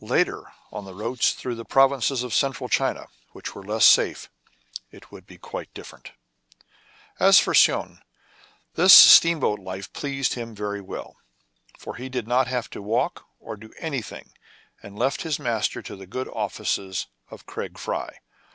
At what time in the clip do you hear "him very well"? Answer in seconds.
10.32-11.18